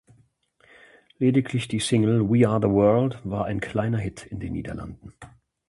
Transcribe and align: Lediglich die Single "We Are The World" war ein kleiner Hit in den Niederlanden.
Lediglich 1.19 1.67
die 1.67 1.77
Single 1.79 2.27
"We 2.27 2.49
Are 2.49 2.59
The 2.59 2.71
World" 2.73 3.19
war 3.23 3.45
ein 3.45 3.59
kleiner 3.59 3.99
Hit 3.99 4.25
in 4.25 4.39
den 4.39 4.53
Niederlanden. 4.53 5.13